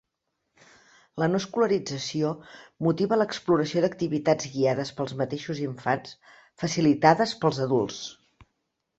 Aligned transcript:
La 1.23 1.25
no 1.31 1.39
escolarització 1.41 2.31
motiva 2.87 3.19
l'exploració 3.21 3.83
d'activitats 3.85 4.49
guiades 4.53 4.91
pels 5.01 5.13
mateixos 5.19 5.61
infants, 5.65 6.15
facilitades 6.63 7.35
pels 7.45 7.61
adults. 7.67 8.01